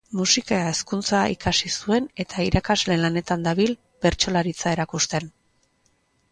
Musika 0.19 0.57
Hezkuntza 0.69 1.19
ikasi 1.33 1.71
zuen 1.81 2.07
eta 2.25 2.47
irakasle 2.49 2.97
lanetan 3.03 3.47
dabil 3.51 3.77
bertsolaritza 4.07 4.77
erakusten. 4.77 5.33